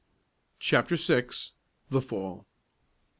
[0.59, 1.25] CHAPTER VI.
[1.91, 2.47] THE FALL.